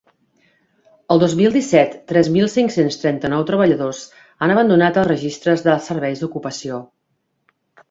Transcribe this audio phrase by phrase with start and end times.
[1.15, 4.01] El dos mil disset, tres mil cinc-cents trenta-nou treballadors
[4.47, 6.83] han abandonat els registres dels serveis d’ocupació.